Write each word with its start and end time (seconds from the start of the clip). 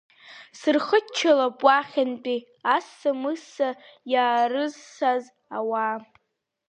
Сырхыччалап 0.59 1.59
уахьынтәи 1.65 2.39
асса-мысса 2.75 3.69
иарыссаз 4.11 5.23
ауаа. 5.57 5.97